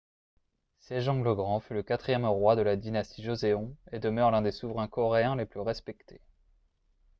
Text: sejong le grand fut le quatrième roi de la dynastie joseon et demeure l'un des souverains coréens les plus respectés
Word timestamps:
sejong 0.79 1.21
le 1.23 1.35
grand 1.35 1.59
fut 1.59 1.75
le 1.75 1.83
quatrième 1.83 2.25
roi 2.25 2.55
de 2.55 2.63
la 2.63 2.75
dynastie 2.75 3.21
joseon 3.21 3.77
et 3.91 3.99
demeure 3.99 4.31
l'un 4.31 4.41
des 4.41 4.51
souverains 4.51 4.87
coréens 4.87 5.35
les 5.35 5.45
plus 5.45 5.59
respectés 5.59 6.21